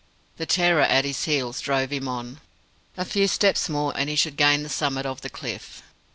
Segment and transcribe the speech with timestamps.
[0.37, 2.41] The terror at his heels drove him on.
[2.97, 5.83] A few steps more, and he should gain the summit of the cliff.